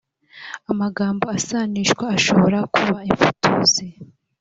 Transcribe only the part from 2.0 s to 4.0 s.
ashobora kuba imfutuzi: